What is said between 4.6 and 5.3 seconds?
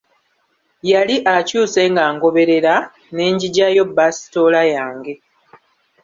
yange.